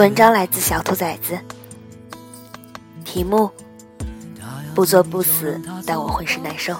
[0.00, 1.38] 文章来自小兔崽子，
[3.04, 3.50] 题目：
[4.74, 6.74] 不作不死，但我浑身难受。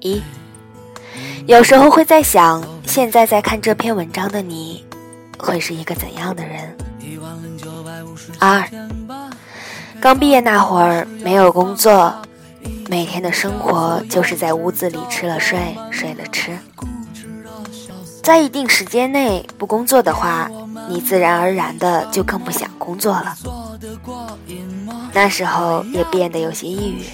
[0.00, 0.20] 一，
[1.46, 4.84] 有时候会在想，现在在看这篇文章的你，
[5.38, 6.76] 会是一个怎样的人？
[8.40, 8.68] 二，
[10.00, 12.12] 刚毕业那会儿没有工作，
[12.88, 16.58] 每天的生活就是在屋子里吃了睡，睡了吃。
[18.26, 20.50] 在一定时间内不工作的话，
[20.88, 23.36] 你自然而然的就更不想工作了。
[25.12, 27.04] 那时候也变得有些抑郁，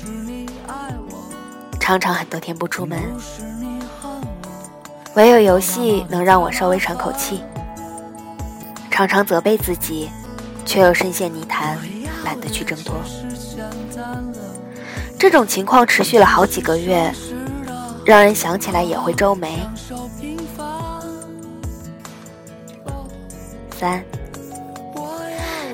[1.78, 2.98] 常常很多天不出门，
[5.12, 7.42] 唯有游戏能让我稍微喘口气。
[8.90, 10.08] 常常责备自己，
[10.64, 11.76] 却又深陷泥潭，
[12.24, 12.94] 懒得去挣脱。
[15.18, 17.12] 这种情况持续了好几个月，
[18.02, 19.58] 让人想起来也会皱眉。
[23.82, 24.00] 三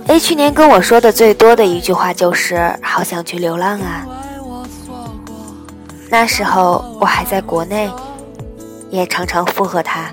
[0.06, 4.06] ，A 去年跟我说的最多的一句话就是“好想去流浪啊”。
[6.08, 7.90] 那时候我还在国内，
[8.88, 10.10] 也常常附和他。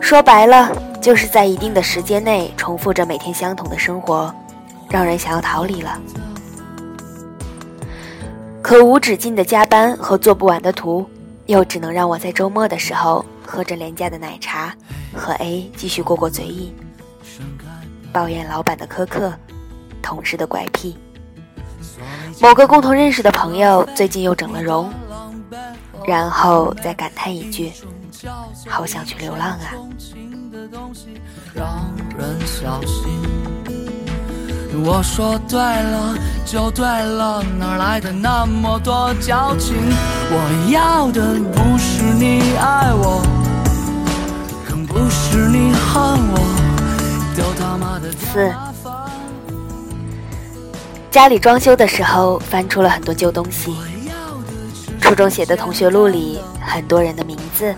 [0.00, 4.34] 说白了，就是在一定的时间内重复着每天相同的生活，
[4.88, 6.00] 让人想要逃离了。
[8.62, 11.04] 可无止境的加班和做不完的图，
[11.44, 13.22] 又只能让我在周末的时候。
[13.46, 14.74] 喝着廉价的奶茶，
[15.14, 16.74] 和 A 继续过过嘴瘾，
[18.12, 19.32] 抱怨老板的苛刻，
[20.02, 20.96] 同事的怪癖。
[22.40, 24.92] 某个共同认识的朋友最近又整了容，
[26.06, 27.72] 然后再感叹一句
[28.68, 29.74] ：“好想去流浪啊！”
[34.86, 39.76] 我说对了就对了，哪来的那么多矫情？
[40.30, 41.83] 我要的不是
[48.16, 48.52] 四，
[51.10, 53.74] 家里装修的时候翻出了很多旧东西，
[55.00, 57.74] 初中写的同学录里很多人的名字，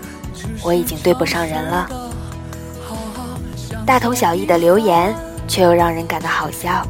[0.63, 1.89] 我已经对不上人了。
[3.85, 5.15] 大同小异的留言。
[5.47, 6.85] 却又让人感到好笑。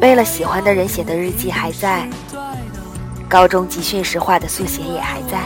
[0.00, 2.08] 为了喜欢的人写的日记还在，
[3.28, 5.40] 高中集训时画的速写也还在。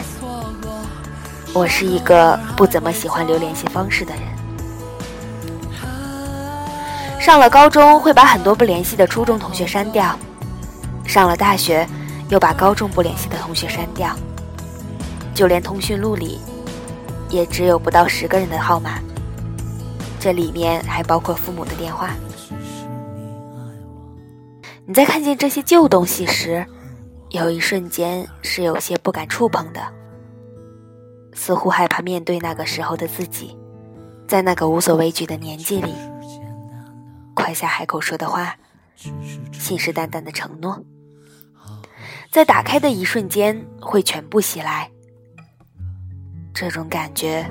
[1.51, 4.21] 我是一个不怎么喜欢留联系方式的人。
[7.23, 10.19] 上了高中会把很多不联系的初中同学删掉，
[11.05, 11.87] 上了大学
[12.27, 14.13] 又把高中不联系的同学删掉，
[15.33, 16.41] 就连通讯录里
[17.29, 18.99] 也只有不到十个人的号码。
[20.19, 22.09] 这里面还包括父母的电话。
[24.85, 26.65] 你在看见这些旧东西时，
[27.29, 29.79] 有一瞬间是有些不敢触碰的，
[31.31, 33.57] 似乎害怕面对那个时候的自己，
[34.27, 35.93] 在那个无所畏惧的年纪里，
[37.53, 38.55] 快下海口说的话，
[39.51, 40.83] 信誓旦旦的承诺，
[42.31, 44.89] 在打开的一瞬间会全部袭来。
[46.51, 47.45] 这种感觉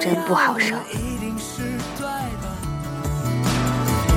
[0.00, 0.74] 真不好受。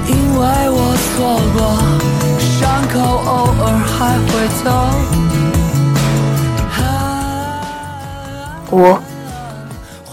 [0.08, 0.40] 因为
[0.72, 1.76] 我错过，
[2.40, 2.96] 伤口
[3.28, 4.32] 偶尔还会
[4.64, 4.66] 疼。
[8.72, 8.98] 五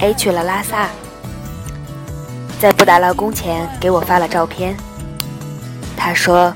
[0.00, 0.88] ，A 去了拉萨，
[2.58, 4.76] 在布达拉宫前给我发了照片。
[5.96, 6.54] 他说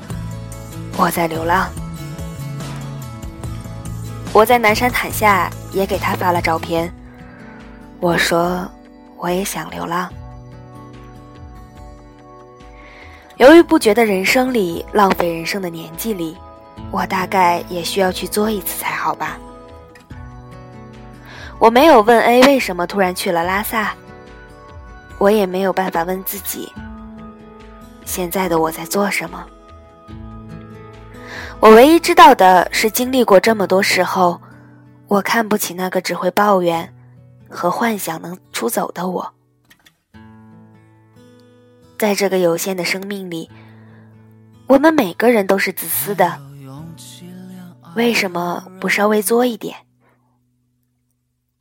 [0.97, 1.69] 我在流浪。
[4.33, 6.93] 我在南山塔下也给他发了照片。
[8.01, 8.71] 我说
[9.17, 10.09] 我也想流浪。
[13.39, 16.37] 犹豫不决的人生里，浪费人生的年纪里，
[16.91, 19.39] 我大概也需要去做一次才好吧。
[21.59, 23.95] 我没有问 A 为什么突然去了拉萨，
[25.19, 26.73] 我也没有办法问自己，
[28.09, 29.47] 现在的我在做什么。
[31.61, 34.41] 我唯一知道的是，经历过这么多事后，
[35.09, 36.95] 我看不起那个只会抱怨
[37.51, 39.35] 和幻想能出走的我。
[41.99, 43.51] 在这个有限的生命里，
[44.69, 46.41] 我们每个人都是自私的。
[47.95, 49.77] 为什么不稍微作一点？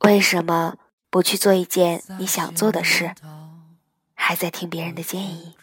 [0.00, 0.76] 为什么
[1.10, 3.14] 不去做一件你想做的事？
[4.14, 5.54] 还在听别人的建议？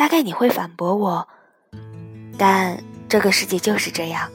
[0.00, 1.28] 大概你会反驳我，
[2.38, 4.30] 但这个世界就是这样。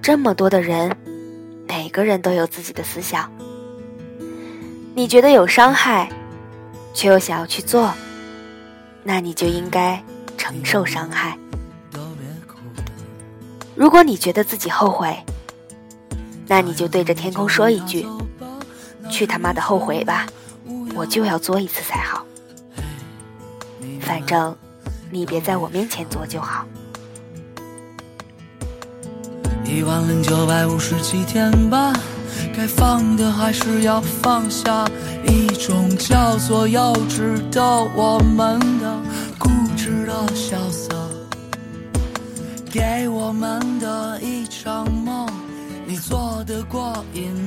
[0.00, 0.96] 这么多的人，
[1.68, 3.30] 每个人都有自己的思想。
[4.94, 6.08] 你觉得有伤害？
[6.94, 7.92] 却又想要去做，
[9.04, 10.02] 那你就应该
[10.38, 11.36] 承受伤害。
[13.74, 15.14] 如果你觉得自己后悔，
[16.46, 18.08] 那你就对着天空说一句
[19.12, 20.24] ：“去他妈的后悔吧，
[20.94, 22.19] 我就要作一次才好。
[24.10, 24.56] 反正
[25.08, 26.66] 你别在我面前做就好。”
[29.64, 31.92] 一万零九百五十七天吧，
[32.52, 34.84] 该放的还是要放下，
[35.24, 37.62] 一种叫做幼稚的
[37.94, 38.98] 我们的
[39.38, 40.92] 固执的潇洒，
[42.68, 45.28] 给我们的一场梦。
[45.86, 47.39] 你做得过瘾？